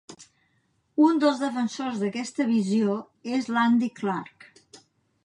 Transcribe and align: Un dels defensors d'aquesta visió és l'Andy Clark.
Un 1.07 1.19
dels 1.23 1.41
defensors 1.43 1.99
d'aquesta 2.05 2.47
visió 2.53 2.97
és 3.37 3.51
l'Andy 3.53 3.91
Clark. 4.01 4.49